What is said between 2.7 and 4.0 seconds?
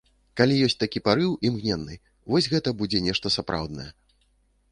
будзе нешта сапраўднае.